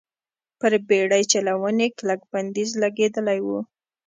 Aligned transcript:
پر 0.59 0.71
بېړۍ 0.87 1.23
چلونې 1.31 1.87
کلک 1.97 2.21
بندیز 2.31 2.71
لګېدلی 2.83 3.39
و. 3.45 3.47